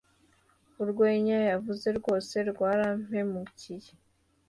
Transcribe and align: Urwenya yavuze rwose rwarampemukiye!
Urwenya 0.81 1.37
yavuze 1.51 1.87
rwose 1.99 2.35
rwarampemukiye! 2.49 3.91